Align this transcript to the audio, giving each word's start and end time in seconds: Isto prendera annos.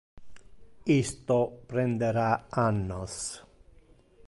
Isto 1.01 1.37
prendera 1.69 2.29
annos. 2.67 3.13